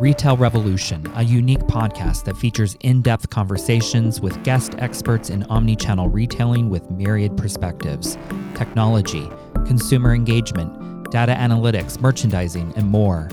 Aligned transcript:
Retail 0.00 0.38
Revolution, 0.38 1.06
a 1.16 1.22
unique 1.22 1.60
podcast 1.64 2.24
that 2.24 2.34
features 2.34 2.74
in 2.80 3.02
depth 3.02 3.28
conversations 3.28 4.18
with 4.18 4.42
guest 4.44 4.74
experts 4.78 5.28
in 5.28 5.42
omni-channel 5.50 6.08
retailing 6.08 6.70
with 6.70 6.90
myriad 6.90 7.36
perspectives, 7.36 8.16
technology, 8.54 9.28
consumer 9.66 10.14
engagement, 10.14 11.10
data 11.10 11.34
analytics, 11.34 12.00
merchandising, 12.00 12.72
and 12.76 12.88
more. 12.88 13.28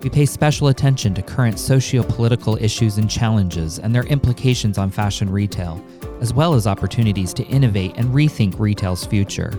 We 0.00 0.10
pay 0.10 0.24
special 0.24 0.68
attention 0.68 1.12
to 1.14 1.22
current 1.22 1.58
socio 1.58 2.04
political 2.04 2.56
issues 2.62 2.98
and 2.98 3.10
challenges 3.10 3.80
and 3.80 3.92
their 3.92 4.04
implications 4.04 4.78
on 4.78 4.92
fashion 4.92 5.28
retail, 5.28 5.84
as 6.20 6.32
well 6.32 6.54
as 6.54 6.68
opportunities 6.68 7.34
to 7.34 7.42
innovate 7.46 7.94
and 7.96 8.14
rethink 8.14 8.60
retail's 8.60 9.04
future. 9.04 9.50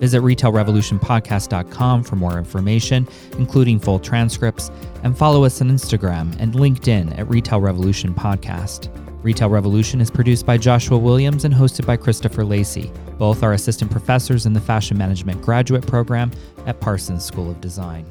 Visit 0.00 0.22
retailrevolutionpodcast.com 0.22 2.02
for 2.02 2.16
more 2.16 2.38
information, 2.38 3.06
including 3.38 3.78
full 3.78 3.98
transcripts, 3.98 4.70
and 5.04 5.16
follow 5.16 5.44
us 5.44 5.60
on 5.60 5.68
Instagram 5.70 6.34
and 6.40 6.54
LinkedIn 6.54 7.16
at 7.18 7.28
Retail 7.28 7.60
Revolution 7.60 8.14
Podcast. 8.14 8.88
Retail 9.22 9.50
Revolution 9.50 10.00
is 10.00 10.10
produced 10.10 10.46
by 10.46 10.56
Joshua 10.56 10.96
Williams 10.96 11.44
and 11.44 11.52
hosted 11.52 11.84
by 11.84 11.98
Christopher 11.98 12.42
Lacey. 12.42 12.90
Both 13.18 13.42
are 13.42 13.52
assistant 13.52 13.90
professors 13.90 14.46
in 14.46 14.54
the 14.54 14.60
Fashion 14.60 14.96
Management 14.96 15.42
Graduate 15.42 15.86
Program 15.86 16.32
at 16.64 16.80
Parsons 16.80 17.22
School 17.22 17.50
of 17.50 17.60
Design. 17.60 18.06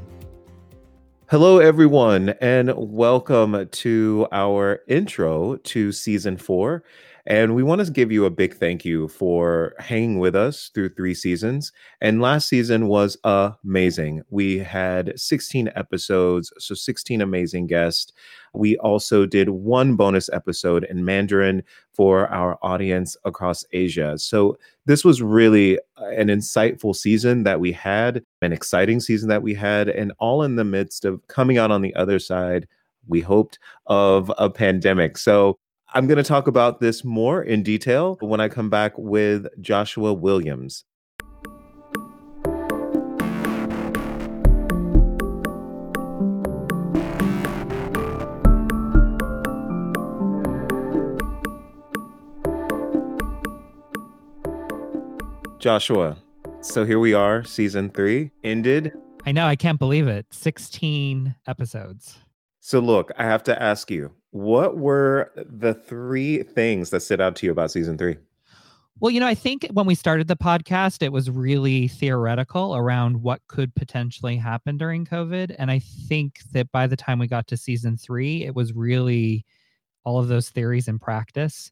Hello, 1.32 1.58
everyone, 1.60 2.30
and 2.42 2.74
welcome 2.76 3.68
to 3.70 4.28
our 4.32 4.82
intro 4.88 5.58
to 5.58 5.92
season 5.92 6.38
four. 6.38 6.84
And 7.30 7.54
we 7.54 7.62
want 7.62 7.86
to 7.86 7.92
give 7.92 8.12
you 8.12 8.26
a 8.26 8.32
big 8.32 8.56
thank 8.56 8.84
you 8.84 9.08
for 9.08 9.76
hanging 9.78 10.18
with 10.18 10.36
us 10.36 10.72
through 10.74 10.96
three 10.96 11.14
seasons. 11.14 11.72
And 12.02 12.24
last 12.24 12.50
season 12.50 12.88
was 12.88 13.18
amazing. 13.24 14.24
We 14.32 14.58
had 14.58 15.14
16 15.16 15.70
episodes, 15.76 16.52
so 16.58 16.74
16 16.74 17.22
amazing 17.22 17.68
guests. 17.68 18.12
We 18.56 18.78
also 18.78 19.28
did 19.28 19.50
one 19.50 19.96
bonus 19.96 20.28
episode 20.34 20.86
in 20.86 21.06
Mandarin 21.06 21.62
for 21.94 22.28
our 22.30 22.58
audience 22.64 23.16
across 23.24 23.64
Asia. 23.74 24.18
So 24.18 24.58
this 24.88 25.06
was 25.06 25.22
really 25.22 25.78
an 25.98 26.30
insightful 26.30 26.96
season 26.96 27.44
that 27.44 27.60
we 27.60 27.72
had, 27.74 28.24
an 28.42 28.54
exciting 28.54 29.00
season 29.00 29.30
that 29.30 29.44
we 29.44 29.54
had, 29.54 29.88
and 29.88 30.14
all 30.18 30.42
in 30.42 30.56
the 30.56 30.64
midst 30.64 31.06
of 31.06 31.28
coming 31.28 31.60
out 31.60 31.70
on 31.70 31.84
the 31.84 31.94
other 31.94 32.18
side 32.18 32.68
we 33.08 33.22
hoped, 33.22 33.60
of 33.86 34.32
a 34.38 34.50
pandemic. 34.50 35.18
So 35.18 35.60
I'm 35.92 36.06
going 36.06 36.18
to 36.18 36.24
talk 36.24 36.46
about 36.46 36.80
this 36.80 37.04
more 37.04 37.42
in 37.42 37.64
detail 37.64 38.16
when 38.22 38.40
I 38.40 38.48
come 38.48 38.70
back 38.70 38.94
with 38.96 39.48
Joshua 39.60 40.14
Williams. 40.14 40.84
Joshua, 55.58 56.18
so 56.62 56.86
here 56.86 57.00
we 57.00 57.16
are, 57.16 57.44
season 57.44 57.90
three 57.90 58.30
ended. 58.44 58.94
I 59.26 59.32
know, 59.32 59.48
I 59.48 59.56
can't 59.56 59.80
believe 59.80 60.08
it. 60.08 60.28
16 60.30 61.36
episodes. 61.48 62.20
So, 62.70 62.80
look, 62.80 63.12
I 63.18 63.24
have 63.24 63.42
to 63.46 63.60
ask 63.60 63.90
you, 63.90 64.12
what 64.30 64.78
were 64.78 65.32
the 65.36 65.74
three 65.74 66.44
things 66.44 66.92
that 66.92 67.00
stood 67.00 67.20
out 67.20 67.36
to 67.38 67.48
you 67.48 67.52
about 67.52 67.72
season 67.72 67.98
three? 67.98 68.18
Well, 69.00 69.10
you 69.10 69.20
know, 69.20 69.26
I 69.26 69.34
think 69.34 69.68
when 69.74 69.88
we 69.88 69.96
started 69.96 70.28
the 70.28 70.38
podcast, 70.38 71.02
it 71.02 71.12
was 71.12 71.32
really 71.32 71.88
theoretical 71.88 72.76
around 72.76 73.24
what 73.24 73.42
could 73.48 73.74
potentially 73.74 74.38
happen 74.38 74.78
during 74.78 75.04
COVID. 75.04 75.56
And 75.58 75.72
I 75.72 75.80
think 75.80 76.42
that 76.52 76.72
by 76.72 76.86
the 76.86 76.96
time 76.96 77.18
we 77.18 77.26
got 77.26 77.48
to 77.48 77.58
season 77.58 77.98
three, 77.98 78.44
it 78.44 78.54
was 78.54 78.72
really 78.72 79.48
all 80.04 80.20
of 80.20 80.28
those 80.28 80.52
theories 80.52 80.88
in 80.88 81.00
practice. 81.00 81.72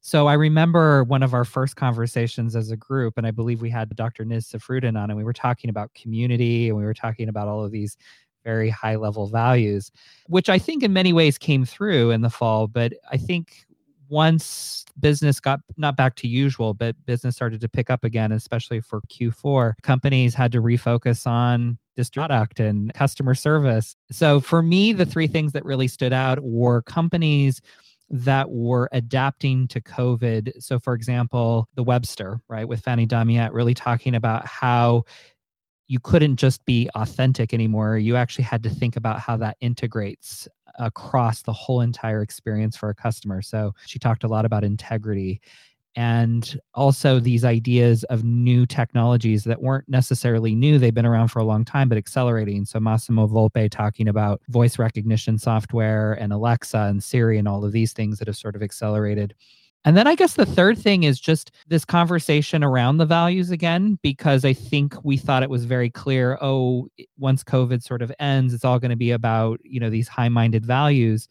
So 0.00 0.26
I 0.26 0.34
remember 0.34 1.04
one 1.04 1.22
of 1.22 1.32
our 1.32 1.44
first 1.44 1.76
conversations 1.76 2.56
as 2.56 2.72
a 2.72 2.76
group, 2.76 3.14
and 3.16 3.26
I 3.26 3.30
believe 3.30 3.62
we 3.62 3.70
had 3.70 3.88
Dr. 3.96 4.24
Niz 4.24 4.52
Safruddin 4.52 5.00
on, 5.00 5.10
and 5.10 5.16
we 5.16 5.24
were 5.24 5.32
talking 5.32 5.70
about 5.70 5.94
community 5.94 6.68
and 6.68 6.76
we 6.76 6.84
were 6.84 6.92
talking 6.92 7.28
about 7.28 7.46
all 7.46 7.64
of 7.64 7.70
these 7.70 7.96
very 8.44 8.70
high 8.70 8.96
level 8.96 9.26
values, 9.26 9.90
which 10.28 10.48
I 10.48 10.58
think 10.58 10.82
in 10.82 10.92
many 10.92 11.12
ways 11.12 11.38
came 11.38 11.64
through 11.64 12.10
in 12.10 12.20
the 12.20 12.30
fall. 12.30 12.66
But 12.66 12.92
I 13.10 13.16
think 13.16 13.64
once 14.08 14.84
business 15.00 15.40
got 15.40 15.60
not 15.76 15.96
back 15.96 16.14
to 16.16 16.28
usual, 16.28 16.74
but 16.74 16.94
business 17.06 17.34
started 17.34 17.60
to 17.60 17.68
pick 17.68 17.90
up 17.90 18.04
again, 18.04 18.32
especially 18.32 18.80
for 18.80 19.00
Q4, 19.02 19.74
companies 19.82 20.34
had 20.34 20.52
to 20.52 20.62
refocus 20.62 21.26
on 21.26 21.78
this 21.96 22.10
product 22.10 22.60
and 22.60 22.92
customer 22.94 23.34
service. 23.34 23.96
So 24.10 24.40
for 24.40 24.62
me, 24.62 24.92
the 24.92 25.06
three 25.06 25.26
things 25.26 25.52
that 25.52 25.64
really 25.64 25.88
stood 25.88 26.12
out 26.12 26.40
were 26.42 26.82
companies 26.82 27.60
that 28.10 28.50
were 28.50 28.88
adapting 28.92 29.66
to 29.68 29.80
COVID. 29.80 30.62
So, 30.62 30.78
for 30.78 30.94
example, 30.94 31.68
the 31.74 31.82
Webster, 31.82 32.40
right, 32.48 32.68
with 32.68 32.80
Fanny 32.80 33.06
Damiette, 33.06 33.52
really 33.52 33.74
talking 33.74 34.14
about 34.14 34.46
how 34.46 35.04
you 35.86 36.00
couldn't 36.00 36.36
just 36.36 36.64
be 36.64 36.88
authentic 36.94 37.52
anymore. 37.52 37.98
You 37.98 38.16
actually 38.16 38.44
had 38.44 38.62
to 38.62 38.70
think 38.70 38.96
about 38.96 39.20
how 39.20 39.36
that 39.38 39.56
integrates 39.60 40.48
across 40.78 41.42
the 41.42 41.52
whole 41.52 41.80
entire 41.80 42.22
experience 42.22 42.76
for 42.76 42.88
a 42.88 42.94
customer. 42.94 43.42
So 43.42 43.72
she 43.86 43.98
talked 43.98 44.24
a 44.24 44.28
lot 44.28 44.44
about 44.44 44.64
integrity 44.64 45.40
and 45.96 46.58
also 46.74 47.20
these 47.20 47.44
ideas 47.44 48.02
of 48.04 48.24
new 48.24 48.66
technologies 48.66 49.44
that 49.44 49.62
weren't 49.62 49.88
necessarily 49.88 50.54
new. 50.54 50.78
They've 50.78 50.92
been 50.92 51.06
around 51.06 51.28
for 51.28 51.38
a 51.38 51.44
long 51.44 51.64
time, 51.64 51.88
but 51.88 51.98
accelerating. 51.98 52.64
So 52.64 52.80
Massimo 52.80 53.28
Volpe 53.28 53.70
talking 53.70 54.08
about 54.08 54.40
voice 54.48 54.78
recognition 54.78 55.38
software 55.38 56.14
and 56.14 56.32
Alexa 56.32 56.78
and 56.78 57.02
Siri 57.02 57.38
and 57.38 57.46
all 57.46 57.64
of 57.64 57.70
these 57.70 57.92
things 57.92 58.18
that 58.18 58.26
have 58.26 58.36
sort 58.36 58.56
of 58.56 58.62
accelerated 58.62 59.34
and 59.84 59.96
then 59.96 60.06
I 60.06 60.14
guess 60.14 60.34
the 60.34 60.46
third 60.46 60.78
thing 60.78 61.02
is 61.02 61.20
just 61.20 61.50
this 61.68 61.84
conversation 61.84 62.64
around 62.64 62.96
the 62.96 63.06
values 63.06 63.50
again, 63.50 63.98
because 64.02 64.44
I 64.44 64.54
think 64.54 64.96
we 65.04 65.16
thought 65.16 65.42
it 65.42 65.50
was 65.50 65.66
very 65.66 65.90
clear 65.90 66.38
oh, 66.40 66.88
once 67.18 67.44
COVID 67.44 67.82
sort 67.82 68.00
of 68.00 68.10
ends, 68.18 68.54
it's 68.54 68.64
all 68.64 68.78
going 68.78 68.90
to 68.90 68.96
be 68.96 69.10
about, 69.10 69.60
you 69.62 69.78
know, 69.80 69.90
these 69.90 70.08
high 70.08 70.30
minded 70.30 70.64
values. 70.64 71.28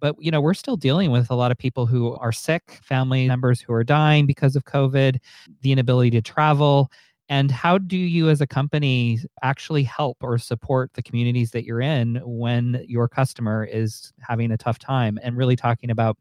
But, 0.00 0.16
you 0.18 0.30
know, 0.30 0.40
we're 0.40 0.54
still 0.54 0.76
dealing 0.76 1.10
with 1.10 1.30
a 1.30 1.34
lot 1.34 1.52
of 1.52 1.58
people 1.58 1.86
who 1.86 2.14
are 2.16 2.32
sick, 2.32 2.80
family 2.82 3.28
members 3.28 3.60
who 3.60 3.72
are 3.72 3.84
dying 3.84 4.26
because 4.26 4.56
of 4.56 4.64
COVID, 4.64 5.18
the 5.60 5.72
inability 5.72 6.10
to 6.12 6.22
travel. 6.22 6.90
And 7.28 7.50
how 7.50 7.78
do 7.78 7.96
you, 7.96 8.28
as 8.28 8.40
a 8.40 8.46
company, 8.46 9.18
actually 9.42 9.82
help 9.82 10.18
or 10.20 10.36
support 10.36 10.90
the 10.94 11.02
communities 11.02 11.52
that 11.52 11.64
you're 11.64 11.80
in 11.80 12.20
when 12.24 12.84
your 12.86 13.08
customer 13.08 13.64
is 13.64 14.12
having 14.20 14.50
a 14.50 14.58
tough 14.58 14.78
time? 14.78 15.18
And 15.22 15.36
really 15.36 15.56
talking 15.56 15.90
about 15.90 16.18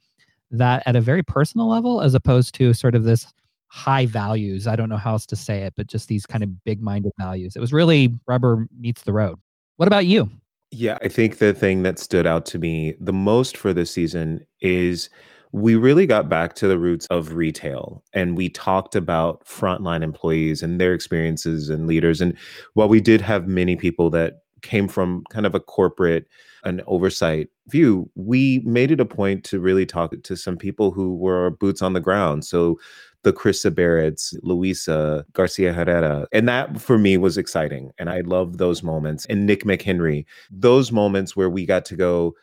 that 0.53 0.83
at 0.85 0.95
a 0.95 1.01
very 1.01 1.23
personal 1.23 1.67
level 1.67 2.01
as 2.01 2.13
opposed 2.13 2.55
to 2.55 2.73
sort 2.73 2.95
of 2.95 3.03
this 3.03 3.27
high 3.67 4.05
values. 4.05 4.67
I 4.67 4.75
don't 4.75 4.89
know 4.89 4.97
how 4.97 5.13
else 5.13 5.25
to 5.25 5.35
say 5.35 5.63
it, 5.63 5.73
but 5.75 5.87
just 5.87 6.07
these 6.07 6.25
kind 6.27 6.43
of 6.43 6.63
big 6.63 6.81
minded 6.81 7.11
values. 7.17 7.55
It 7.55 7.59
was 7.59 7.73
really 7.73 8.13
rubber 8.27 8.67
meets 8.79 9.01
the 9.01 9.13
road. 9.13 9.39
What 9.77 9.87
about 9.87 10.05
you? 10.05 10.29
Yeah, 10.69 10.99
I 11.01 11.07
think 11.07 11.39
the 11.39 11.53
thing 11.53 11.83
that 11.83 11.99
stood 11.99 12.27
out 12.27 12.45
to 12.47 12.59
me 12.59 12.95
the 12.99 13.13
most 13.13 13.57
for 13.57 13.73
this 13.73 13.91
season 13.91 14.45
is 14.61 15.09
we 15.53 15.75
really 15.75 16.05
got 16.05 16.29
back 16.29 16.55
to 16.55 16.67
the 16.67 16.79
roots 16.79 17.05
of 17.07 17.33
retail 17.33 18.03
and 18.13 18.37
we 18.37 18.49
talked 18.49 18.95
about 18.95 19.43
frontline 19.45 20.03
employees 20.03 20.63
and 20.63 20.79
their 20.79 20.93
experiences 20.93 21.69
and 21.69 21.87
leaders. 21.87 22.21
And 22.21 22.35
while 22.73 22.89
we 22.89 23.01
did 23.01 23.21
have 23.21 23.47
many 23.47 23.75
people 23.75 24.09
that 24.11 24.42
came 24.63 24.87
from 24.87 25.23
kind 25.29 25.45
of 25.45 25.53
a 25.53 25.59
corporate 25.59 26.27
an 26.63 26.81
oversight 26.87 27.49
view, 27.67 28.09
we 28.15 28.59
made 28.59 28.91
it 28.91 28.99
a 28.99 29.05
point 29.05 29.43
to 29.43 29.59
really 29.59 29.85
talk 29.85 30.13
to 30.23 30.35
some 30.35 30.57
people 30.57 30.91
who 30.91 31.15
were 31.15 31.51
boots 31.51 31.81
on 31.81 31.93
the 31.93 31.99
ground. 31.99 32.45
So 32.45 32.79
the 33.23 33.33
Chris 33.33 33.63
Barretts, 33.63 34.35
Luisa 34.43 35.25
Garcia 35.33 35.73
Herrera. 35.73 36.27
And 36.31 36.47
that 36.47 36.81
for 36.81 36.97
me 36.97 37.17
was 37.17 37.37
exciting. 37.37 37.91
And 37.97 38.09
I 38.09 38.21
love 38.21 38.57
those 38.57 38.83
moments. 38.83 39.25
And 39.27 39.45
Nick 39.45 39.63
McHenry, 39.63 40.25
those 40.51 40.91
moments 40.91 41.35
where 41.35 41.49
we 41.49 41.65
got 41.65 41.85
to 41.85 41.95
go, 41.95 42.33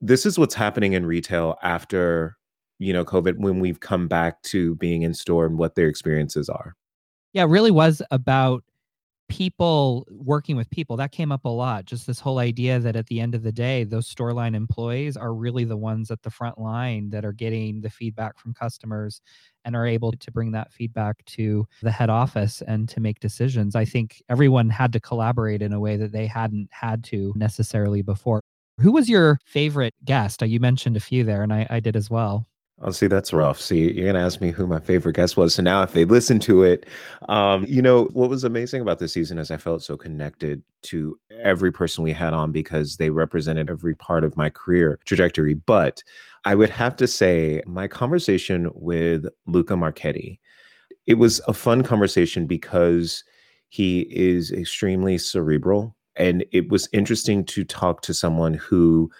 this 0.00 0.26
is 0.26 0.38
what's 0.38 0.54
happening 0.54 0.92
in 0.92 1.06
retail 1.06 1.56
after, 1.62 2.36
you 2.78 2.92
know, 2.92 3.04
COVID, 3.04 3.38
when 3.38 3.60
we've 3.60 3.80
come 3.80 4.08
back 4.08 4.42
to 4.44 4.74
being 4.76 5.02
in 5.02 5.14
store 5.14 5.46
and 5.46 5.58
what 5.58 5.74
their 5.74 5.88
experiences 5.88 6.48
are. 6.48 6.76
Yeah, 7.32 7.44
it 7.44 7.48
really 7.48 7.70
was 7.70 8.02
about 8.10 8.64
people 9.30 10.06
working 10.10 10.56
with 10.56 10.68
people 10.70 10.96
that 10.96 11.12
came 11.12 11.30
up 11.30 11.44
a 11.44 11.48
lot 11.48 11.84
just 11.84 12.04
this 12.04 12.18
whole 12.18 12.40
idea 12.40 12.80
that 12.80 12.96
at 12.96 13.06
the 13.06 13.20
end 13.20 13.32
of 13.34 13.44
the 13.44 13.52
day 13.52 13.84
those 13.84 14.08
store 14.08 14.32
line 14.32 14.56
employees 14.56 15.16
are 15.16 15.32
really 15.32 15.64
the 15.64 15.76
ones 15.76 16.10
at 16.10 16.20
the 16.22 16.30
front 16.30 16.58
line 16.58 17.08
that 17.10 17.24
are 17.24 17.32
getting 17.32 17.80
the 17.80 17.88
feedback 17.88 18.36
from 18.36 18.52
customers 18.52 19.22
and 19.64 19.76
are 19.76 19.86
able 19.86 20.10
to 20.10 20.32
bring 20.32 20.50
that 20.50 20.72
feedback 20.72 21.24
to 21.26 21.64
the 21.80 21.92
head 21.92 22.10
office 22.10 22.60
and 22.66 22.88
to 22.88 22.98
make 22.98 23.20
decisions. 23.20 23.76
I 23.76 23.84
think 23.84 24.20
everyone 24.28 24.68
had 24.68 24.92
to 24.94 25.00
collaborate 25.00 25.62
in 25.62 25.72
a 25.72 25.80
way 25.80 25.96
that 25.96 26.12
they 26.12 26.26
hadn't 26.26 26.68
had 26.72 27.04
to 27.04 27.32
necessarily 27.36 28.02
before. 28.02 28.40
Who 28.80 28.90
was 28.92 29.08
your 29.08 29.38
favorite 29.44 29.94
guest? 30.04 30.42
Uh, 30.42 30.46
you 30.46 30.58
mentioned 30.58 30.96
a 30.96 31.00
few 31.00 31.22
there 31.22 31.42
and 31.42 31.52
i, 31.52 31.66
I 31.70 31.80
did 31.80 31.94
as 31.94 32.10
well 32.10 32.46
Oh, 32.82 32.90
see, 32.92 33.08
that's 33.08 33.32
rough. 33.34 33.60
See, 33.60 33.92
you're 33.92 34.06
gonna 34.06 34.24
ask 34.24 34.40
me 34.40 34.50
who 34.52 34.66
my 34.66 34.80
favorite 34.80 35.14
guest 35.16 35.36
was. 35.36 35.54
So 35.54 35.62
now, 35.62 35.82
if 35.82 35.92
they 35.92 36.06
listen 36.06 36.38
to 36.40 36.62
it, 36.62 36.86
um, 37.28 37.66
you 37.68 37.82
know 37.82 38.04
what 38.14 38.30
was 38.30 38.42
amazing 38.42 38.80
about 38.80 38.98
this 38.98 39.12
season 39.12 39.38
is 39.38 39.50
I 39.50 39.58
felt 39.58 39.82
so 39.82 39.98
connected 39.98 40.62
to 40.84 41.18
every 41.42 41.72
person 41.72 42.02
we 42.04 42.12
had 42.12 42.32
on 42.32 42.52
because 42.52 42.96
they 42.96 43.10
represented 43.10 43.68
every 43.68 43.94
part 43.94 44.24
of 44.24 44.34
my 44.36 44.48
career 44.48 44.98
trajectory. 45.04 45.52
But 45.54 46.02
I 46.46 46.54
would 46.54 46.70
have 46.70 46.96
to 46.96 47.06
say, 47.06 47.60
my 47.66 47.86
conversation 47.86 48.70
with 48.74 49.26
Luca 49.46 49.76
Marchetti, 49.76 50.40
it 51.06 51.14
was 51.14 51.40
a 51.48 51.52
fun 51.54 51.82
conversation 51.82 52.46
because 52.46 53.24
he 53.68 54.02
is 54.10 54.52
extremely 54.52 55.18
cerebral, 55.18 55.96
and 56.16 56.44
it 56.52 56.70
was 56.70 56.88
interesting 56.92 57.44
to 57.46 57.64
talk 57.64 58.02
to 58.02 58.14
someone 58.14 58.54
who 58.54 59.10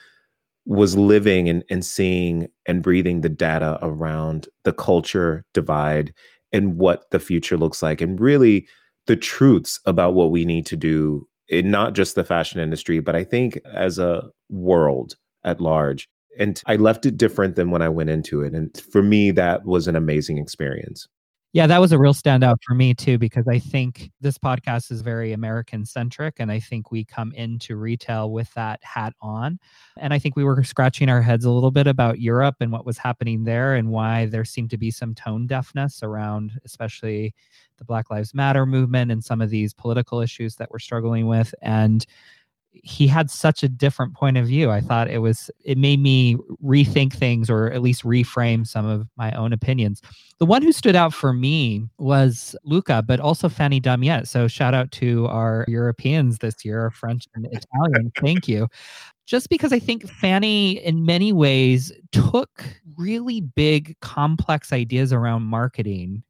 was 0.66 0.96
living 0.96 1.48
and, 1.48 1.64
and 1.70 1.84
seeing 1.84 2.48
and 2.66 2.82
breathing 2.82 3.20
the 3.20 3.28
data 3.28 3.78
around 3.82 4.48
the 4.64 4.72
culture 4.72 5.44
divide 5.54 6.12
and 6.52 6.76
what 6.76 7.10
the 7.10 7.18
future 7.18 7.56
looks 7.56 7.82
like 7.82 8.00
and 8.00 8.20
really 8.20 8.66
the 9.06 9.16
truths 9.16 9.80
about 9.86 10.14
what 10.14 10.30
we 10.30 10.44
need 10.44 10.66
to 10.66 10.76
do 10.76 11.26
in 11.48 11.70
not 11.70 11.94
just 11.94 12.14
the 12.14 12.24
fashion 12.24 12.60
industry 12.60 13.00
but 13.00 13.16
i 13.16 13.24
think 13.24 13.58
as 13.72 13.98
a 13.98 14.22
world 14.48 15.14
at 15.44 15.60
large. 15.60 16.08
And 16.38 16.62
i 16.66 16.76
left 16.76 17.06
it 17.06 17.16
different 17.16 17.56
than 17.56 17.70
when 17.70 17.82
i 17.82 17.88
went 17.88 18.10
into 18.10 18.42
it. 18.42 18.54
And 18.54 18.76
for 18.92 19.02
me 19.02 19.30
that 19.32 19.64
was 19.64 19.88
an 19.88 19.96
amazing 19.96 20.38
experience 20.38 21.08
yeah, 21.52 21.66
that 21.66 21.80
was 21.80 21.90
a 21.90 21.98
real 21.98 22.14
standout 22.14 22.58
for 22.64 22.74
me 22.74 22.94
too, 22.94 23.18
because 23.18 23.48
I 23.48 23.58
think 23.58 24.12
this 24.20 24.38
podcast 24.38 24.92
is 24.92 25.02
very 25.02 25.32
American 25.32 25.84
centric. 25.84 26.36
And 26.38 26.52
I 26.52 26.60
think 26.60 26.92
we 26.92 27.04
come 27.04 27.32
into 27.32 27.74
retail 27.74 28.30
with 28.30 28.52
that 28.54 28.78
hat 28.84 29.14
on. 29.20 29.58
And 29.98 30.14
I 30.14 30.18
think 30.20 30.36
we 30.36 30.44
were 30.44 30.62
scratching 30.62 31.08
our 31.08 31.20
heads 31.20 31.44
a 31.44 31.50
little 31.50 31.72
bit 31.72 31.88
about 31.88 32.20
Europe 32.20 32.56
and 32.60 32.70
what 32.70 32.86
was 32.86 32.98
happening 32.98 33.42
there 33.42 33.74
and 33.74 33.90
why 33.90 34.26
there 34.26 34.44
seemed 34.44 34.70
to 34.70 34.78
be 34.78 34.92
some 34.92 35.12
tone 35.12 35.48
deafness 35.48 36.04
around, 36.04 36.52
especially 36.64 37.34
the 37.78 37.84
Black 37.84 38.10
Lives 38.10 38.32
Matter 38.32 38.64
movement 38.64 39.10
and 39.10 39.24
some 39.24 39.40
of 39.40 39.50
these 39.50 39.74
political 39.74 40.20
issues 40.20 40.54
that 40.56 40.70
we're 40.70 40.78
struggling 40.78 41.26
with. 41.26 41.52
And 41.62 42.06
he 42.72 43.06
had 43.06 43.30
such 43.30 43.62
a 43.62 43.68
different 43.68 44.14
point 44.14 44.36
of 44.36 44.46
view. 44.46 44.70
I 44.70 44.80
thought 44.80 45.10
it 45.10 45.18
was 45.18 45.50
it 45.64 45.76
made 45.76 46.00
me 46.00 46.36
rethink 46.64 47.12
things 47.12 47.50
or 47.50 47.70
at 47.70 47.82
least 47.82 48.04
reframe 48.04 48.66
some 48.66 48.86
of 48.86 49.06
my 49.16 49.32
own 49.32 49.52
opinions. 49.52 50.02
The 50.38 50.46
one 50.46 50.62
who 50.62 50.72
stood 50.72 50.96
out 50.96 51.12
for 51.12 51.32
me 51.32 51.86
was 51.98 52.56
Luca, 52.64 53.02
but 53.06 53.20
also 53.20 53.48
Fanny 53.48 53.80
Damiette. 53.80 54.28
So 54.28 54.48
shout 54.48 54.74
out 54.74 54.90
to 54.92 55.26
our 55.26 55.64
Europeans 55.68 56.38
this 56.38 56.64
year, 56.64 56.90
French 56.90 57.26
and 57.34 57.46
Italian. 57.46 58.12
Thank 58.20 58.48
you. 58.48 58.68
Just 59.26 59.48
because 59.48 59.72
I 59.72 59.78
think 59.78 60.08
Fanny, 60.08 60.72
in 60.84 61.04
many 61.04 61.32
ways, 61.32 61.92
took 62.10 62.64
really 62.96 63.40
big, 63.40 63.96
complex 64.00 64.72
ideas 64.72 65.12
around 65.12 65.42
marketing 65.42 66.24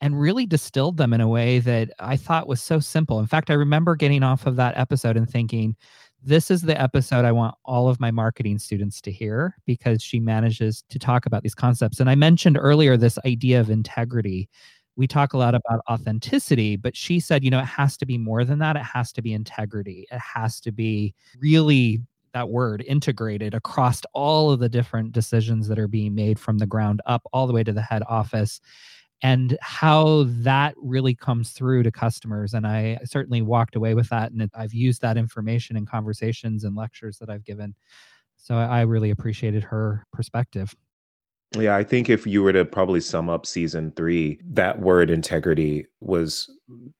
and 0.00 0.20
really 0.20 0.46
distilled 0.46 0.96
them 0.96 1.12
in 1.12 1.20
a 1.20 1.28
way 1.28 1.58
that 1.58 1.90
I 1.98 2.16
thought 2.16 2.48
was 2.48 2.62
so 2.62 2.78
simple. 2.78 3.18
In 3.18 3.26
fact, 3.26 3.50
I 3.50 3.54
remember 3.54 3.96
getting 3.96 4.22
off 4.22 4.46
of 4.46 4.56
that 4.56 4.76
episode 4.76 5.16
and 5.16 5.28
thinking, 5.28 5.76
this 6.22 6.50
is 6.50 6.62
the 6.62 6.80
episode 6.80 7.24
I 7.24 7.32
want 7.32 7.54
all 7.64 7.88
of 7.88 8.00
my 8.00 8.10
marketing 8.10 8.58
students 8.58 9.00
to 9.02 9.12
hear 9.12 9.56
because 9.66 10.02
she 10.02 10.18
manages 10.20 10.82
to 10.90 10.98
talk 10.98 11.26
about 11.26 11.42
these 11.42 11.54
concepts. 11.54 12.00
And 12.00 12.10
I 12.10 12.14
mentioned 12.14 12.58
earlier 12.60 12.96
this 12.96 13.18
idea 13.24 13.60
of 13.60 13.70
integrity. 13.70 14.48
We 14.96 15.06
talk 15.06 15.32
a 15.32 15.38
lot 15.38 15.54
about 15.54 15.80
authenticity, 15.88 16.76
but 16.76 16.96
she 16.96 17.20
said, 17.20 17.44
you 17.44 17.50
know, 17.50 17.60
it 17.60 17.66
has 17.66 17.96
to 17.98 18.06
be 18.06 18.18
more 18.18 18.44
than 18.44 18.58
that. 18.58 18.76
It 18.76 18.82
has 18.82 19.12
to 19.12 19.22
be 19.22 19.32
integrity. 19.32 20.06
It 20.10 20.20
has 20.20 20.60
to 20.62 20.72
be 20.72 21.14
really 21.38 22.00
that 22.34 22.50
word 22.50 22.84
integrated 22.86 23.54
across 23.54 24.02
all 24.12 24.50
of 24.50 24.60
the 24.60 24.68
different 24.68 25.12
decisions 25.12 25.68
that 25.68 25.78
are 25.78 25.88
being 25.88 26.14
made 26.14 26.38
from 26.38 26.58
the 26.58 26.66
ground 26.66 27.00
up 27.06 27.22
all 27.32 27.46
the 27.46 27.52
way 27.52 27.64
to 27.64 27.72
the 27.72 27.80
head 27.82 28.02
office 28.08 28.60
and 29.22 29.58
how 29.60 30.26
that 30.28 30.74
really 30.76 31.14
comes 31.14 31.50
through 31.50 31.82
to 31.82 31.90
customers. 31.90 32.54
And 32.54 32.66
I 32.66 32.98
certainly 33.04 33.42
walked 33.42 33.74
away 33.74 33.94
with 33.94 34.08
that. 34.10 34.30
And 34.30 34.48
I've 34.54 34.74
used 34.74 35.02
that 35.02 35.16
information 35.16 35.76
in 35.76 35.86
conversations 35.86 36.64
and 36.64 36.76
lectures 36.76 37.18
that 37.18 37.28
I've 37.28 37.44
given. 37.44 37.74
So 38.36 38.54
I 38.54 38.82
really 38.82 39.10
appreciated 39.10 39.64
her 39.64 40.06
perspective. 40.12 40.74
Yeah, 41.56 41.76
I 41.76 41.82
think 41.82 42.10
if 42.10 42.26
you 42.26 42.42
were 42.42 42.52
to 42.52 42.64
probably 42.64 43.00
sum 43.00 43.28
up 43.28 43.46
season 43.46 43.90
three, 43.96 44.38
that 44.44 44.80
word 44.80 45.10
integrity 45.10 45.86
was, 46.00 46.48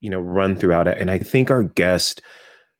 you 0.00 0.10
know, 0.10 0.20
run 0.20 0.56
throughout 0.56 0.88
it. 0.88 0.98
And 0.98 1.10
I 1.10 1.18
think 1.18 1.50
our 1.50 1.62
guest 1.62 2.22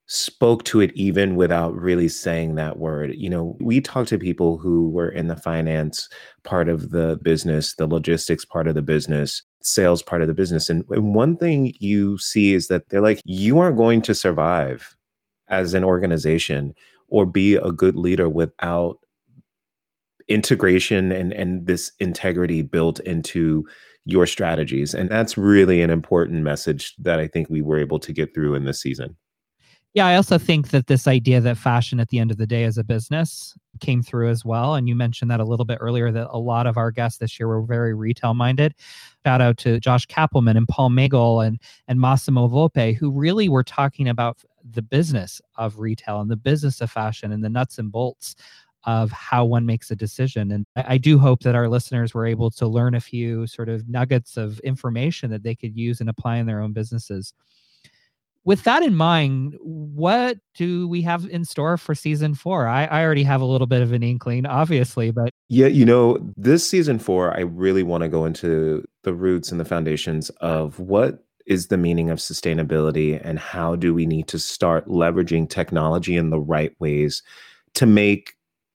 spoke 0.08 0.64
to 0.64 0.80
it 0.80 0.90
even 0.94 1.36
without 1.36 1.74
really 1.74 2.08
saying 2.08 2.54
that 2.54 2.78
word. 2.78 3.14
You 3.14 3.28
know, 3.28 3.56
we 3.60 3.80
talked 3.80 4.08
to 4.08 4.18
people 4.18 4.56
who 4.56 4.88
were 4.88 5.10
in 5.10 5.28
the 5.28 5.36
finance 5.36 6.08
part 6.44 6.70
of 6.70 6.90
the 6.90 7.18
business, 7.22 7.74
the 7.74 7.86
logistics 7.86 8.44
part 8.44 8.66
of 8.66 8.74
the 8.74 8.82
business, 8.82 9.42
sales 9.62 10.02
part 10.02 10.22
of 10.22 10.28
the 10.28 10.34
business. 10.34 10.70
And, 10.70 10.82
and 10.88 11.14
one 11.14 11.36
thing 11.36 11.74
you 11.78 12.16
see 12.16 12.54
is 12.54 12.68
that 12.68 12.88
they're 12.88 13.02
like, 13.02 13.20
you 13.26 13.58
aren't 13.58 13.76
going 13.76 14.00
to 14.02 14.14
survive 14.14 14.96
as 15.48 15.74
an 15.74 15.84
organization 15.84 16.74
or 17.08 17.26
be 17.26 17.56
a 17.56 17.70
good 17.70 17.96
leader 17.96 18.30
without 18.30 18.98
integration 20.26 21.12
and, 21.12 21.34
and 21.34 21.66
this 21.66 21.92
integrity 22.00 22.62
built 22.62 22.98
into 23.00 23.66
your 24.06 24.26
strategies. 24.26 24.94
And 24.94 25.10
that's 25.10 25.36
really 25.36 25.82
an 25.82 25.90
important 25.90 26.42
message 26.42 26.94
that 26.96 27.20
I 27.20 27.28
think 27.28 27.50
we 27.50 27.60
were 27.60 27.78
able 27.78 27.98
to 27.98 28.12
get 28.12 28.32
through 28.32 28.54
in 28.54 28.64
this 28.64 28.80
season. 28.80 29.14
Yeah, 29.94 30.06
I 30.06 30.16
also 30.16 30.36
think 30.38 30.68
that 30.68 30.86
this 30.86 31.08
idea 31.08 31.40
that 31.40 31.56
fashion 31.56 31.98
at 31.98 32.08
the 32.08 32.18
end 32.18 32.30
of 32.30 32.36
the 32.36 32.46
day 32.46 32.64
is 32.64 32.76
a 32.76 32.84
business 32.84 33.54
came 33.80 34.02
through 34.02 34.28
as 34.28 34.44
well. 34.44 34.74
And 34.74 34.88
you 34.88 34.94
mentioned 34.94 35.30
that 35.30 35.40
a 35.40 35.44
little 35.44 35.64
bit 35.64 35.78
earlier 35.80 36.12
that 36.12 36.28
a 36.30 36.38
lot 36.38 36.66
of 36.66 36.76
our 36.76 36.90
guests 36.90 37.18
this 37.18 37.40
year 37.40 37.48
were 37.48 37.62
very 37.62 37.94
retail 37.94 38.34
minded. 38.34 38.74
Shout 39.24 39.40
out 39.40 39.56
to 39.58 39.80
Josh 39.80 40.06
Kappelman 40.06 40.56
and 40.56 40.68
Paul 40.68 40.90
Magel 40.90 41.46
and, 41.46 41.60
and 41.86 42.00
Massimo 42.00 42.48
Volpe, 42.48 42.94
who 42.94 43.10
really 43.10 43.48
were 43.48 43.64
talking 43.64 44.08
about 44.08 44.38
the 44.70 44.82
business 44.82 45.40
of 45.56 45.78
retail 45.78 46.20
and 46.20 46.30
the 46.30 46.36
business 46.36 46.80
of 46.80 46.90
fashion 46.90 47.32
and 47.32 47.42
the 47.42 47.48
nuts 47.48 47.78
and 47.78 47.90
bolts 47.90 48.34
of 48.84 49.10
how 49.10 49.44
one 49.44 49.66
makes 49.66 49.90
a 49.90 49.96
decision. 49.96 50.52
And 50.52 50.66
I, 50.76 50.94
I, 50.94 50.98
do 50.98 51.18
hope 51.18 51.40
that 51.40 51.54
our 51.54 51.68
listeners 51.68 52.14
were 52.14 52.26
able 52.26 52.50
to 52.52 52.66
learn 52.66 52.94
a 52.94 53.00
few 53.00 53.46
sort 53.46 53.68
of 53.68 53.88
nuggets 53.88 54.36
of 54.36 54.60
information 54.60 55.30
that 55.30 55.42
they 55.42 55.54
could 55.54 55.76
use 55.76 56.00
and 56.00 56.08
apply 56.08 56.36
in 56.36 56.46
their 56.46 56.60
own 56.60 56.72
businesses 56.72 57.34
with 58.48 58.64
that 58.64 58.82
in 58.82 58.94
mind, 58.94 59.58
what 59.60 60.38
do 60.54 60.88
we 60.88 61.02
have 61.02 61.26
in 61.26 61.44
store 61.44 61.76
for 61.76 61.94
season 61.94 62.34
four? 62.34 62.66
I, 62.66 62.86
I 62.86 63.04
already 63.04 63.22
have 63.24 63.42
a 63.42 63.44
little 63.44 63.66
bit 63.66 63.82
of 63.82 63.92
an 63.92 64.02
inkling, 64.02 64.46
obviously, 64.46 65.10
but 65.10 65.34
yeah, 65.50 65.66
you 65.66 65.84
know, 65.84 66.16
this 66.34 66.66
season 66.66 66.98
four, 66.98 67.36
I 67.36 67.40
really 67.40 67.82
want 67.82 68.04
to 68.04 68.08
go 68.08 68.24
into 68.24 68.86
the 69.02 69.12
roots 69.12 69.52
and 69.52 69.60
the 69.60 69.66
foundations 69.66 70.30
of 70.40 70.80
what 70.80 71.26
is 71.46 71.66
the 71.66 71.76
meaning 71.76 72.08
of 72.08 72.20
sustainability 72.20 73.20
and 73.22 73.38
how 73.38 73.76
do 73.76 73.92
we 73.92 74.06
need 74.06 74.28
to 74.28 74.38
start 74.38 74.88
leveraging 74.88 75.50
technology 75.50 76.16
in 76.16 76.30
the 76.30 76.40
right 76.40 76.72
ways 76.80 77.22
to 77.74 77.84
make 77.84 78.32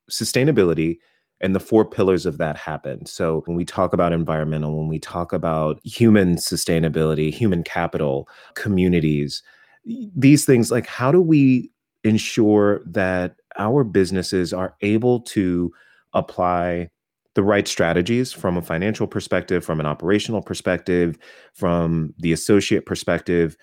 sustainability 0.08 0.98
and 1.40 1.52
the 1.52 1.58
four 1.58 1.84
pillars 1.84 2.26
of 2.26 2.38
that 2.38 2.56
happen. 2.56 3.06
So 3.06 3.42
when 3.46 3.56
we 3.56 3.64
talk 3.64 3.92
about 3.92 4.12
environmental, 4.12 4.78
when 4.78 4.86
we 4.86 5.00
talk 5.00 5.32
about 5.32 5.80
human 5.84 6.36
sustainability, 6.36 7.34
human 7.34 7.64
capital, 7.64 8.28
communities, 8.54 9.42
these 9.84 10.44
things 10.44 10.70
like 10.70 10.86
how 10.86 11.12
do 11.12 11.20
we 11.20 11.70
ensure 12.04 12.82
that 12.86 13.36
our 13.58 13.84
businesses 13.84 14.52
are 14.52 14.74
able 14.82 15.20
to 15.20 15.72
apply 16.12 16.88
the 17.34 17.42
right 17.42 17.66
strategies 17.66 18.32
from 18.32 18.56
a 18.56 18.62
financial 18.62 19.06
perspective, 19.06 19.64
from 19.64 19.80
an 19.80 19.86
operational 19.86 20.40
perspective, 20.40 21.18
from 21.52 22.14
the 22.18 22.32
associate 22.32 22.86
perspective 22.86 23.56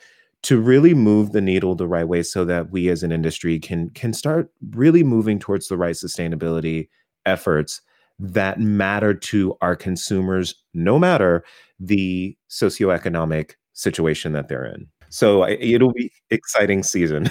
to 0.44 0.60
really 0.60 0.94
move 0.94 1.32
the 1.32 1.42
needle 1.42 1.76
the 1.76 1.88
right 1.88 2.08
way 2.08 2.24
so 2.24 2.44
that 2.44 2.72
we 2.72 2.90
as 2.90 3.04
an 3.04 3.12
industry 3.12 3.60
can 3.60 3.90
can 3.92 4.12
start 4.12 4.52
really 4.72 5.04
moving 5.04 5.40
towards 5.40 5.68
the 5.68 5.78
right 5.78 5.96
sustainability 5.96 6.90
efforts 7.26 7.82
that 8.20 8.60
matter 8.60 9.14
to 9.14 9.56
our 9.62 9.76
consumers, 9.76 10.56
no 10.74 11.00
matter 11.00 11.44
the 11.80 12.36
socioeconomic 12.50 13.52
situation 13.74 14.34
that 14.34 14.48
they're 14.48 14.66
in. 14.66 14.88
So 15.12 15.48
it'll 15.48 15.94
be 15.94 16.12
exciting 16.30 16.84
season. 16.84 17.30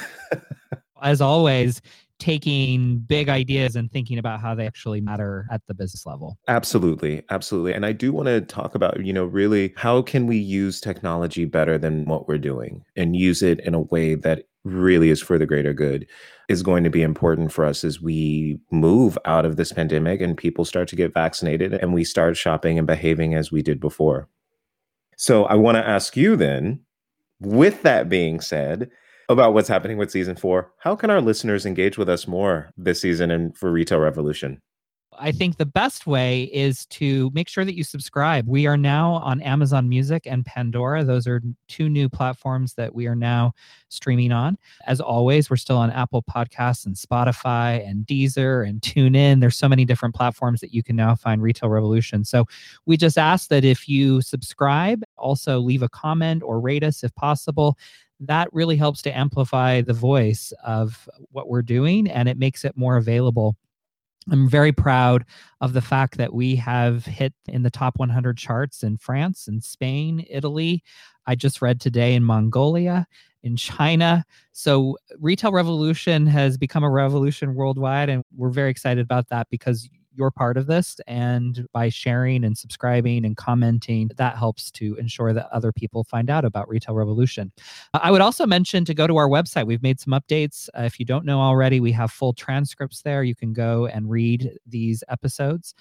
As 1.03 1.21
always, 1.21 1.81
taking 2.19 2.99
big 2.99 3.31
ideas 3.31 3.75
and 3.75 3.91
thinking 3.91 4.19
about 4.19 4.41
how 4.41 4.55
they 4.55 4.67
actually 4.67 5.01
matter 5.01 5.47
at 5.51 5.63
the 5.67 5.75
business 5.75 6.05
level. 6.05 6.39
Absolutely. 6.47 7.23
Absolutely. 7.31 7.73
And 7.73 7.87
I 7.87 7.93
do 7.93 8.13
want 8.13 8.27
to 8.27 8.43
talk 8.43 8.75
about, 8.75 9.05
you 9.05 9.13
know, 9.13 9.25
really 9.25 9.73
how 9.77 10.03
can 10.03 10.27
we 10.27 10.37
use 10.37 10.81
technology 10.81 11.47
better 11.47 11.79
than 11.79 12.05
what 12.05 12.29
we're 12.29 12.39
doing 12.39 12.85
and 12.95 13.17
use 13.17 13.43
it 13.43 13.61
in 13.61 13.75
a 13.75 13.81
way 13.81 14.15
that 14.15 14.45
really 14.65 15.09
is 15.09 15.23
for 15.23 15.39
the 15.39 15.47
greater 15.47 15.73
good 15.73 16.07
is 16.51 16.63
going 16.63 16.85
to 16.85 16.91
be 16.91 17.01
important 17.01 17.51
for 17.51 17.65
us 17.65 17.83
as 17.83 18.03
we 18.03 18.59
move 18.71 19.17
out 19.25 19.47
of 19.47 19.57
this 19.57 19.73
pandemic 19.73 20.21
and 20.21 20.37
people 20.37 20.67
start 20.67 20.87
to 20.89 20.97
get 20.97 21.15
vaccinated 21.15 21.73
and 21.73 21.95
we 21.95 22.05
start 22.05 22.37
shopping 22.37 22.77
and 22.77 22.87
behaving 22.87 23.35
as 23.35 23.51
we 23.51 23.63
did 23.63 23.81
before. 23.81 24.29
So 25.17 25.45
I 25.45 25.55
want 25.55 25.77
to 25.77 25.87
ask 25.87 26.17
you 26.17 26.37
then, 26.37 26.81
with 27.41 27.83
that 27.83 28.09
being 28.09 28.41
said, 28.41 28.91
about 29.29 29.55
what's 29.55 29.69
happening 29.69 29.97
with 29.97 30.11
season 30.11 30.35
four, 30.35 30.73
how 30.79 30.97
can 30.97 31.09
our 31.09 31.21
listeners 31.21 31.65
engage 31.65 31.97
with 31.97 32.09
us 32.09 32.27
more 32.27 32.71
this 32.77 33.01
season 33.01 33.31
and 33.31 33.57
for 33.57 33.71
Retail 33.71 34.01
Revolution? 34.01 34.61
I 35.23 35.33
think 35.33 35.59
the 35.59 35.67
best 35.67 36.07
way 36.07 36.45
is 36.45 36.87
to 36.87 37.31
make 37.35 37.47
sure 37.47 37.67
that 37.67 37.77
you 37.77 37.85
subscribe. 37.85 38.49
We 38.49 38.67
are 38.67 38.79
now 38.79 39.13
on 39.17 39.43
Amazon 39.43 39.87
Music 39.87 40.27
and 40.27 40.47
Pandora. 40.47 41.05
Those 41.05 41.27
are 41.27 41.43
two 41.69 41.91
new 41.91 42.09
platforms 42.09 42.73
that 42.75 42.95
we 42.95 43.07
are 43.07 43.15
now 43.15 43.53
streaming 43.91 44.33
on. 44.33 44.57
As 44.87 44.99
always, 44.99 45.51
we're 45.51 45.57
still 45.57 45.77
on 45.77 45.91
Apple 45.91 46.23
Podcasts 46.23 46.87
and 46.87 46.97
Spotify 46.97 47.87
and 47.87 48.07
Deezer 48.07 48.67
and 48.67 48.81
TuneIn. 48.81 49.41
There's 49.41 49.59
so 49.59 49.69
many 49.69 49.85
different 49.85 50.15
platforms 50.15 50.61
that 50.61 50.73
you 50.73 50.83
can 50.83 50.97
now 50.97 51.15
find 51.15 51.43
Retail 51.43 51.69
Revolution. 51.69 52.25
So 52.25 52.47
we 52.87 52.97
just 52.97 53.19
ask 53.19 53.51
that 53.51 53.63
if 53.63 53.89
you 53.89 54.23
subscribe, 54.23 55.03
also 55.19 55.61
leave 55.61 55.83
a 55.83 55.89
comment 55.91 56.43
or 56.43 56.61
rate 56.61 56.83
us 56.83 57.05
if 57.05 57.15
possible 57.15 57.77
that 58.23 58.53
really 58.53 58.77
helps 58.77 59.01
to 59.01 59.17
amplify 59.17 59.81
the 59.81 59.95
voice 59.95 60.53
of 60.63 61.09
what 61.31 61.49
we're 61.49 61.63
doing 61.63 62.07
and 62.07 62.29
it 62.29 62.37
makes 62.37 62.67
it 62.67 62.77
more 62.77 62.99
available 62.99 63.57
I'm 64.31 64.49
very 64.49 64.73
proud 64.73 65.25
of 65.61 65.73
the 65.73 65.81
fact 65.81 66.19
that 66.19 66.35
we 66.35 66.57
have 66.57 67.07
hit 67.07 67.33
in 67.49 67.63
the 67.63 67.71
top 67.71 67.99
100 67.99 68.37
charts 68.37 68.83
in 68.83 68.97
France 68.97 69.49
and 69.49 69.63
Spain, 69.65 70.25
Italy. 70.29 70.83
I 71.27 71.35
just 71.35 71.63
read 71.63 71.81
today 71.81 72.15
in 72.15 72.25
Mongolia, 72.25 73.07
in 73.43 73.57
China. 73.57 74.25
So, 74.53 74.99
Retail 75.19 75.53
Revolution 75.53 76.27
has 76.27 76.59
become 76.59 76.85
a 76.85 76.91
revolution 76.91 77.55
worldwide, 77.55 78.09
and 78.09 78.23
we're 78.37 78.51
very 78.51 78.71
excited 78.71 79.03
about 79.03 79.29
that 79.29 79.49
because 79.51 79.89
you're 80.15 80.31
part 80.31 80.57
of 80.57 80.67
this. 80.67 81.01
And 81.07 81.67
by 81.73 81.89
sharing 81.89 82.45
and 82.45 82.57
subscribing 82.57 83.25
and 83.25 83.37
commenting, 83.37 84.11
that 84.17 84.37
helps 84.37 84.71
to 84.73 84.95
ensure 84.97 85.33
that 85.33 85.49
other 85.53 85.73
people 85.73 86.05
find 86.05 86.31
out 86.31 86.45
about 86.45 86.69
Retail 86.69 86.95
Revolution. 86.95 87.53
I 87.95 88.11
would 88.11 88.21
also 88.21 88.47
mention 88.47 88.85
to 88.85 88.95
go 88.95 89.07
to 89.07 89.17
our 89.17 89.29
website. 89.29 89.67
We've 89.67 89.83
made 89.83 90.01
some 90.01 90.13
updates. 90.13 90.69
Uh, 90.79 90.83
if 90.83 90.99
you 90.99 91.07
don't 91.07 91.25
know 91.25 91.41
already, 91.41 91.81
we 91.81 91.93
have 91.93 92.11
full 92.11 92.33
transcripts 92.33 93.03
there. 93.03 93.23
You 93.23 93.35
can 93.35 93.53
go 93.53 93.87
and 93.87 94.11
read 94.11 94.59
these 94.67 95.05
episodes. 95.09 95.75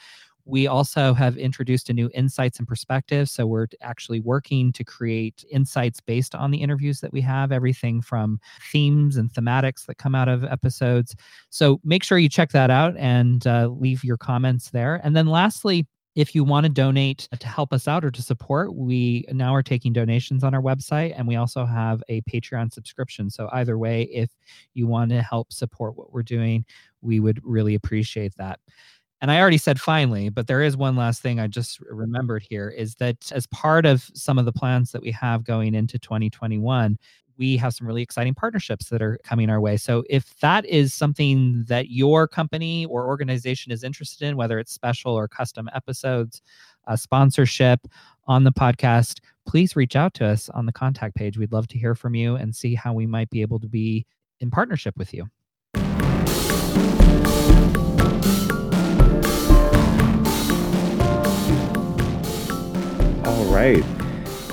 We 0.50 0.68
also 0.68 1.14
have 1.14 1.38
introduced 1.38 1.90
a 1.90 1.94
new 1.94 2.10
insights 2.14 2.58
and 2.58 2.68
perspectives. 2.68 3.32
So 3.32 3.46
we're 3.46 3.68
actually 3.82 4.20
working 4.20 4.72
to 4.74 4.84
create 4.84 5.46
insights 5.52 6.02
based 6.02 6.34
on 6.34 6.50
the 6.52 6.58
interviews 6.58 7.00
that 7.02 7.14
we 7.14 7.22
have, 7.22 7.52
everything 7.52 8.02
from 8.02 8.40
themes 8.72 9.16
and 9.16 9.32
thematics 9.32 9.86
that 9.86 10.00
come 10.00 10.16
out 10.16 10.28
of 10.28 10.44
episodes. 10.44 11.16
So 11.52 11.80
make 11.84 12.04
sure 12.04 12.18
you 12.18 12.30
check 12.30 12.52
that 12.52 12.72
out 12.72 12.98
and 12.98 13.46
uh, 13.46 13.68
leave 13.68 14.04
your 14.04 14.18
comments 14.18 14.72
there. 14.72 15.00
And 15.04 15.16
then 15.16 15.28
lastly, 15.28 15.86
if 16.16 16.34
you 16.34 16.44
want 16.44 16.66
to 16.66 16.70
donate 16.70 17.30
to 17.40 17.48
help 17.48 17.72
us 17.72 17.88
out 17.88 18.04
or 18.04 18.12
to 18.12 18.22
support, 18.22 18.76
we 18.76 19.26
now 19.32 19.54
are 19.54 19.64
taking 19.64 19.94
donations 19.94 20.44
on 20.44 20.54
our 20.54 20.62
website 20.62 21.14
and 21.16 21.28
we 21.28 21.36
also 21.36 21.66
have 21.66 22.04
a 22.10 22.22
Patreon 22.24 22.74
subscription. 22.74 23.30
So, 23.30 23.48
either 23.54 23.78
way, 23.78 24.04
if 24.12 24.32
you 24.74 24.88
want 24.88 25.12
to 25.12 25.22
help 25.22 25.54
support 25.54 25.96
what 25.96 26.12
we're 26.12 26.24
doing, 26.24 26.66
we 27.02 27.20
would 27.20 27.40
really 27.44 27.76
appreciate 27.76 28.34
that. 28.38 28.60
And 29.22 29.32
I 29.32 29.40
already 29.40 29.58
said 29.58 29.80
finally, 29.80 30.30
but 30.30 30.48
there 30.48 30.62
is 30.62 30.78
one 30.78 30.96
last 30.96 31.22
thing 31.22 31.40
I 31.40 31.48
just 31.48 31.80
remembered 31.82 32.42
here 32.42 32.70
is 32.70 32.96
that 32.96 33.32
as 33.32 33.48
part 33.48 33.86
of 33.86 34.10
some 34.14 34.40
of 34.40 34.46
the 34.46 34.54
plans 34.54 34.92
that 34.92 35.02
we 35.02 35.12
have 35.12 35.44
going 35.44 35.76
into 35.76 36.00
2021, 36.00 36.98
we 37.38 37.58
have 37.58 37.74
some 37.74 37.88
really 37.88 38.02
exciting 38.02 38.34
partnerships 38.34 38.90
that 38.90 39.02
are 39.02 39.18
coming 39.24 39.50
our 39.50 39.62
way. 39.62 39.78
So 39.78 40.04
if 40.10 40.38
that 40.40 40.66
is 40.66 40.94
something 40.94 41.64
that 41.68 41.90
your 41.90 42.28
company 42.28 42.86
or 42.86 43.08
organization 43.08 43.72
is 43.72 43.84
interested 43.84 44.28
in, 44.28 44.38
whether 44.38 44.60
it's 44.60 44.74
special 44.74 45.14
or 45.14 45.28
custom 45.28 45.70
episodes, 45.74 46.42
a 46.88 46.98
sponsorship 46.98 47.88
on 48.28 48.44
the 48.44 48.52
podcast, 48.52 49.20
please 49.48 49.76
reach 49.76 49.96
out 49.96 50.14
to 50.16 50.26
us 50.26 50.50
on 50.50 50.66
the 50.66 50.74
contact 50.74 51.16
page. 51.16 51.38
We'd 51.38 51.54
love 51.54 51.68
to 51.70 51.80
hear 51.80 51.96
from 51.96 52.14
you 52.14 52.36
and 52.36 52.56
see 52.56 52.76
how 52.76 52.94
we 52.94 53.08
might 53.08 53.30
be 53.30 53.42
able 53.42 53.60
to 53.60 53.68
be 53.68 54.06
in 54.42 54.52
partnership 54.52 54.98
with 54.98 55.14
you. 55.14 55.28
Right. 63.60 63.84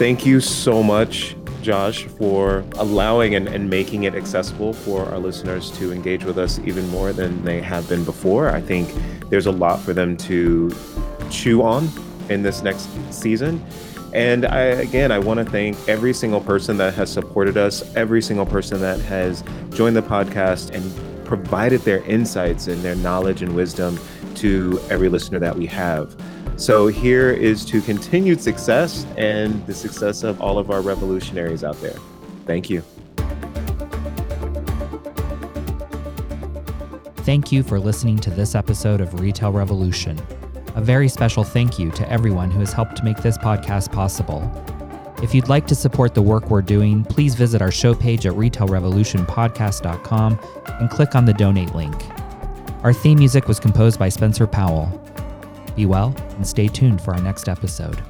Thank 0.01 0.27
you 0.27 0.41
so 0.41 0.83
much, 0.83 1.37
Josh, 1.63 2.05
for 2.05 2.65
allowing 2.75 3.37
and, 3.37 3.47
and 3.49 3.71
making 3.71 4.03
it 4.03 4.15
accessible 4.15 4.73
for 4.73 5.07
our 5.07 5.19
listeners 5.19 5.71
to 5.79 5.93
engage 5.93 6.25
with 6.25 6.39
us 6.39 6.59
even 6.61 6.89
more 6.89 7.13
than 7.13 7.45
they 7.45 7.61
have 7.61 7.89
been 7.89 8.05
before. 8.05 8.51
I 8.51 8.61
think 8.61 8.93
there's 9.31 9.47
a 9.47 9.53
lot 9.53 9.81
for 9.81 9.93
them 9.93 10.17
to 10.19 10.73
chew 11.31 11.63
on 11.63 11.89
in 12.29 12.43
this 12.43 12.63
next 12.63 12.89
season. 13.13 13.65
And 14.13 14.45
I, 14.45 14.61
again, 14.61 15.13
I 15.13 15.21
want 15.21 15.39
to 15.39 15.45
thank 15.45 15.77
every 15.89 16.13
single 16.13 16.41
person 16.41 16.77
that 16.79 16.95
has 16.95 17.13
supported 17.13 17.57
us, 17.57 17.95
every 17.95 18.23
single 18.23 18.47
person 18.47 18.81
that 18.81 18.99
has 19.01 19.45
joined 19.71 19.95
the 19.95 20.03
podcast 20.03 20.71
and 20.71 21.25
provided 21.25 21.81
their 21.83 22.03
insights 22.05 22.67
and 22.67 22.83
their 22.83 22.97
knowledge 22.97 23.43
and 23.43 23.55
wisdom 23.55 23.99
to 24.37 24.81
every 24.91 25.09
listener 25.09 25.39
that 25.39 25.57
we 25.57 25.67
have. 25.67 26.17
So 26.57 26.87
here 26.87 27.31
is 27.31 27.65
to 27.67 27.83
continued 27.83 28.41
success 28.41 29.07
and 29.17 29.65
the 29.67 29.75
success 29.75 30.23
of 30.23 30.41
all 30.41 30.59
of 30.59 30.71
our 30.71 30.81
revolutionaries 30.81 31.63
out 31.63 31.81
there. 31.81 31.97
Thank 32.47 32.71
you. 32.71 32.83
Thank 37.19 37.53
you 37.53 37.63
for 37.63 37.79
listening 37.79 38.19
to 38.19 38.31
this 38.31 38.55
episode 38.55 39.01
of 39.01 39.21
Retail 39.21 39.53
Revolution. 39.53 40.19
A 40.77 40.81
very 40.81 41.09
special 41.09 41.43
thank 41.43 41.79
you 41.79 41.91
to 41.91 42.11
everyone 42.11 42.51
who 42.51 42.61
has 42.61 42.73
helped 42.73 43.03
make 43.03 43.19
this 43.19 43.37
podcast 43.37 43.93
possible. 43.93 44.51
If 45.23 45.35
you'd 45.35 45.49
like 45.49 45.67
to 45.67 45.75
support 45.75 46.15
the 46.15 46.23
work 46.23 46.51
we're 46.51 46.63
doing, 46.63 47.05
please 47.05 47.35
visit 47.35 47.61
our 47.61 47.71
show 47.71 47.95
page 47.95 48.27
at 48.27 48.35
retailrevolutionpodcast.com 48.35 50.39
and 50.67 50.91
click 50.91 51.15
on 51.15 51.25
the 51.25 51.35
donate 51.35 51.75
link. 51.75 51.95
Our 52.83 52.93
theme 52.93 53.19
music 53.19 53.49
was 53.49 53.59
composed 53.59 53.99
by 53.99 54.09
Spencer 54.09 54.47
Powell. 54.47 55.03
Be 55.77 55.87
well 55.87 56.15
and 56.31 56.47
stay 56.47 56.69
tuned 56.69 57.01
for 57.01 57.15
our 57.15 57.21
next 57.21 57.49
episode. 57.49 58.03